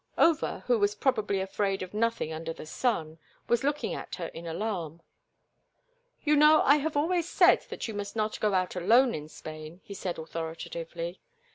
Over, 0.17 0.63
who 0.65 0.79
was 0.79 0.95
probably 0.95 1.41
afraid 1.41 1.83
of 1.83 1.93
nothing 1.93 2.33
under 2.33 2.53
the 2.53 2.65
sun, 2.65 3.19
was 3.47 3.63
looking 3.63 3.93
at 3.93 4.15
her 4.15 4.29
in 4.29 4.47
alarm. 4.47 5.03
"You 6.23 6.35
know 6.35 6.63
I 6.63 6.77
have 6.77 6.97
always 6.97 7.29
said 7.29 7.61
that 7.69 7.87
you 7.87 7.93
must 7.93 8.15
not 8.15 8.39
go 8.39 8.55
out 8.55 8.75
alone 8.75 9.13
in 9.13 9.29
Spain," 9.29 9.79
he 9.83 9.93
said, 9.93 10.17
authoritatively. 10.17 11.21